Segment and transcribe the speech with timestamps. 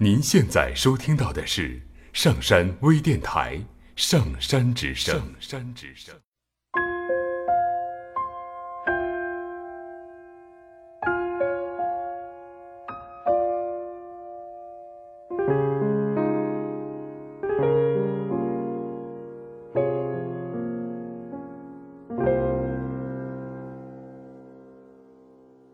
[0.00, 3.56] 您现在收听到的是上山微电台
[3.96, 5.16] 《上山之声》。
[5.18, 6.14] 上山之声。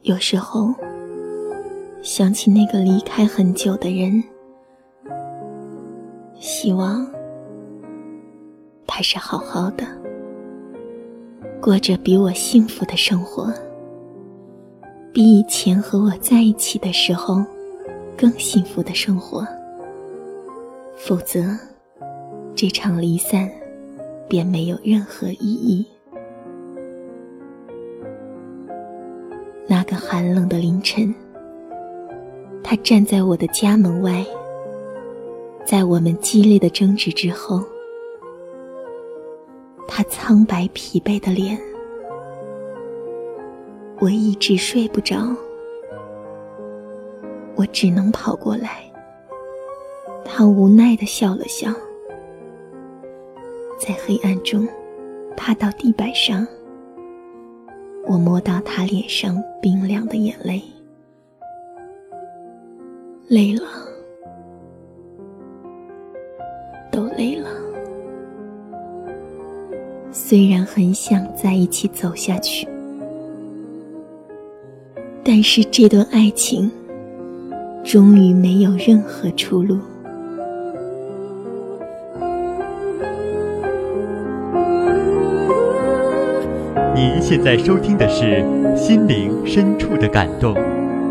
[0.00, 0.85] 有时候。
[2.06, 4.22] 想起那个离开很久的人，
[6.38, 7.04] 希望
[8.86, 9.84] 他是好好的，
[11.60, 13.52] 过着比我幸福的生活，
[15.12, 17.44] 比以前和我在一起的时候
[18.16, 19.44] 更幸福的生活。
[20.96, 21.42] 否则，
[22.54, 23.50] 这场离散
[24.28, 25.84] 便没有任何意义。
[29.66, 31.12] 那个寒冷的凌晨。
[32.68, 34.26] 他站在我的家门外，
[35.64, 37.62] 在我们激烈的争执之后，
[39.86, 41.56] 他苍白疲惫的脸，
[44.00, 45.32] 我一直睡不着，
[47.54, 48.82] 我只能跑过来。
[50.24, 51.72] 他无奈的笑了笑，
[53.78, 54.66] 在黑暗中
[55.36, 56.44] 趴到地板上，
[58.08, 60.60] 我摸到他脸上冰凉的眼泪。
[63.28, 63.62] 累了，
[66.92, 67.48] 都累了。
[70.12, 72.68] 虽然很想在一起走下去，
[75.24, 76.70] 但是这段爱情
[77.82, 79.76] 终于没有任何出路。
[86.94, 88.24] 您现在收听的是
[88.76, 90.54] 《心灵深处的感动》，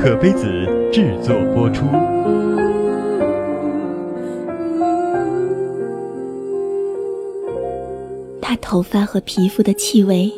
[0.00, 0.78] 可悲子。
[0.90, 1.84] 制作播出。
[8.40, 10.32] 他头发和皮肤的气味，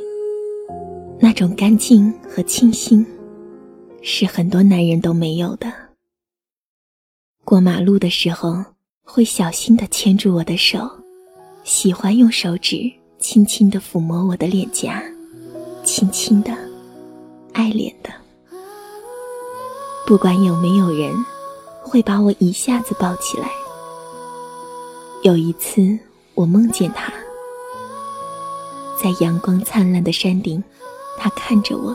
[1.21, 3.07] 那种干净和清新，
[4.03, 5.73] 是很多男人都没有的。
[7.45, 8.65] 过马路的时候，
[9.05, 10.81] 会小心的牵住我的手，
[11.63, 15.01] 喜欢用手指轻轻的抚摸我的脸颊，
[15.85, 16.51] 轻轻的，
[17.53, 18.11] 爱怜的。
[20.11, 21.25] 不管有没有人，
[21.85, 23.49] 会把我一下子抱起来。
[25.23, 25.97] 有一次，
[26.35, 27.13] 我梦见他，
[29.01, 30.61] 在阳光灿烂的山顶，
[31.17, 31.95] 他看着我，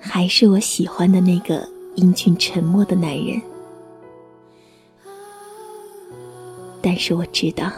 [0.00, 3.40] 还是我喜欢的那个英俊沉默的男人。
[6.82, 7.70] 但是我知道，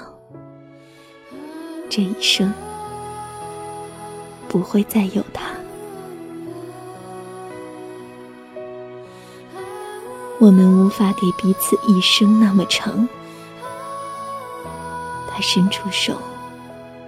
[1.90, 2.50] 这一生
[4.48, 5.52] 不会再有他。
[10.42, 13.08] 我们无法给彼此一生那么长。
[15.28, 16.20] 他伸出手，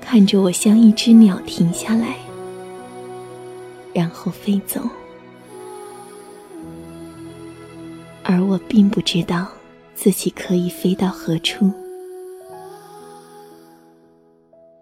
[0.01, 2.17] 看着我，像一只鸟停下来，
[3.93, 4.81] 然后飞走。
[8.23, 9.49] 而我并不知道
[9.97, 11.73] 自己可以飞到何处，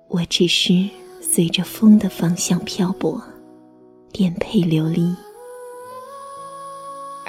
[0.08, 0.90] 我只是
[1.22, 3.18] 随着风的方向漂泊，
[4.12, 5.16] 颠沛流离，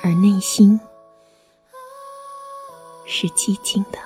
[0.01, 0.77] 而内心。
[3.15, 3.99] 是寂静的。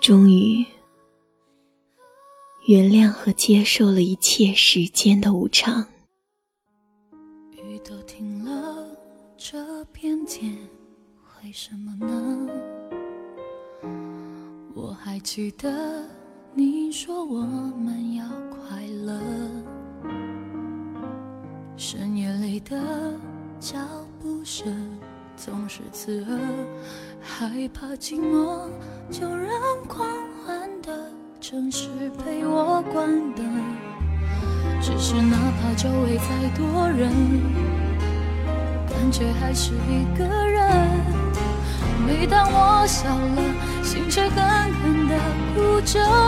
[0.00, 0.64] 终于，
[2.66, 5.86] 原谅和接受了一切时间的无常。
[7.52, 8.86] 雨都停了，
[9.36, 10.56] 这片天
[11.44, 12.48] 为什么呢？
[14.74, 16.08] 我还记得
[16.54, 19.20] 你说我们要快乐，
[21.76, 23.14] 深夜里的
[23.60, 23.76] 脚
[24.22, 24.97] 步声。
[25.38, 26.38] 总是刺耳，
[27.22, 28.68] 害怕寂寞，
[29.08, 29.52] 就让
[29.86, 30.04] 狂
[30.44, 30.92] 欢的
[31.40, 31.88] 城市
[32.18, 33.46] 陪我关灯。
[34.82, 37.12] 只是哪怕周围再多人，
[38.88, 40.60] 感觉还是一个人。
[42.04, 43.42] 每当我笑了，
[43.84, 45.14] 心却狠狠地
[45.54, 46.27] 哭着。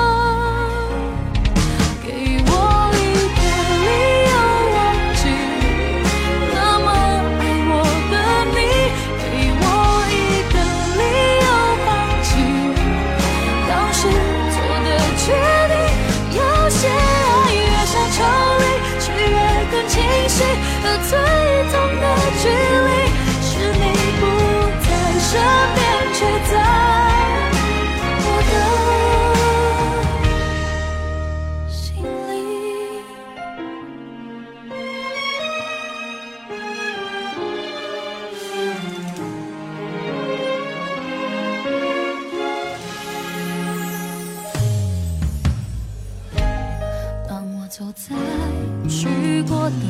[49.81, 49.85] 的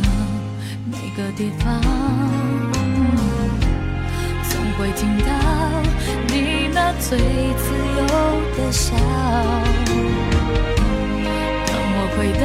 [0.91, 1.81] 每个地方，
[4.49, 5.31] 总会听到
[6.29, 6.35] 你
[6.73, 7.65] 那最自
[7.97, 8.01] 由
[8.57, 8.95] 的笑。
[11.67, 12.45] 当我回到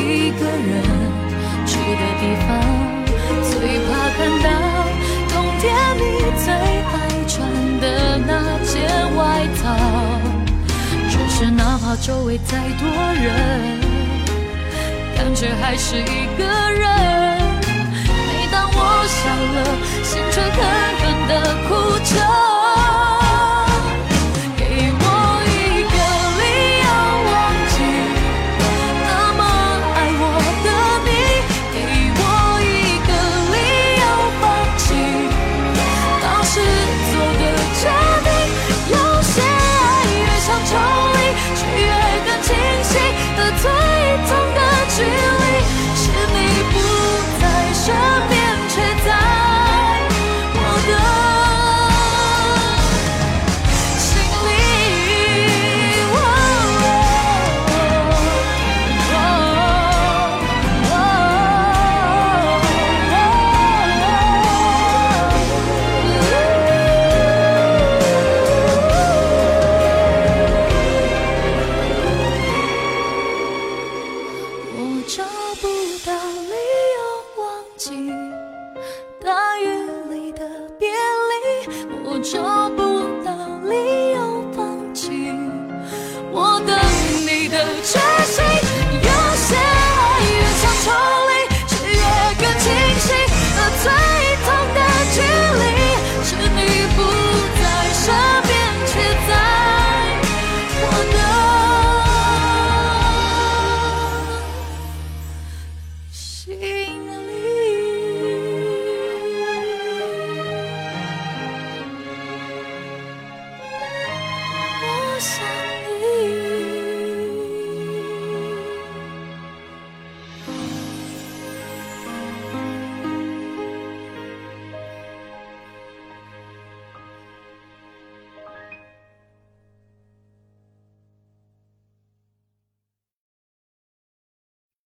[0.00, 0.02] 一
[0.38, 0.70] 个人
[1.66, 2.48] 住的地方，
[3.42, 3.52] 最
[3.86, 4.46] 怕看到
[5.28, 5.64] 冬天
[5.96, 6.00] 你
[6.44, 6.94] 最爱
[7.26, 7.32] 穿
[7.80, 7.84] 的
[8.26, 8.30] 那
[8.64, 8.74] 件
[9.16, 9.18] 外
[9.62, 9.62] 套。
[11.08, 12.82] 只是哪怕周围再多
[13.14, 14.07] 人。
[15.18, 16.86] 感觉还是一个人。
[18.06, 18.78] 每当我
[19.08, 19.58] 笑了，
[20.04, 20.22] 心
[82.20, 82.87] 就不